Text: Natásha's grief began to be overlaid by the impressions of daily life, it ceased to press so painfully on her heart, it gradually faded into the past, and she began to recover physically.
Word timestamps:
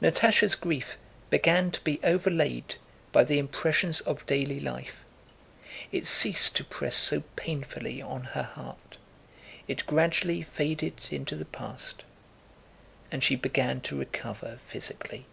Natásha's 0.00 0.54
grief 0.54 0.96
began 1.28 1.72
to 1.72 1.80
be 1.80 1.98
overlaid 2.04 2.76
by 3.10 3.24
the 3.24 3.40
impressions 3.40 4.00
of 4.02 4.24
daily 4.24 4.60
life, 4.60 5.02
it 5.90 6.06
ceased 6.06 6.54
to 6.54 6.62
press 6.62 6.94
so 6.94 7.24
painfully 7.34 8.00
on 8.00 8.22
her 8.38 8.44
heart, 8.44 8.96
it 9.66 9.84
gradually 9.84 10.42
faded 10.42 11.00
into 11.10 11.34
the 11.34 11.44
past, 11.44 12.04
and 13.10 13.24
she 13.24 13.34
began 13.34 13.80
to 13.80 13.98
recover 13.98 14.60
physically. 14.64 15.26